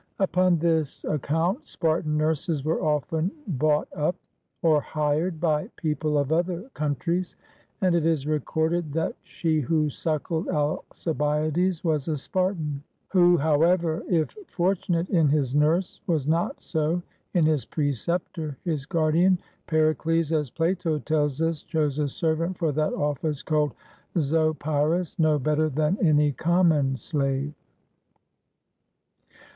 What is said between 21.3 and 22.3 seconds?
us, chose a